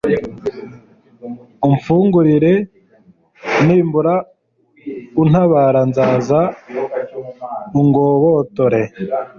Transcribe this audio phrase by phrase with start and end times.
[1.67, 2.53] umfungurire;
[3.65, 4.13] nimbura
[5.21, 6.39] untabara, nzaza
[7.79, 8.81] ungobotore